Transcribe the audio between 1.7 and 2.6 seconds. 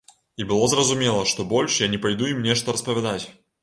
я не пайду ім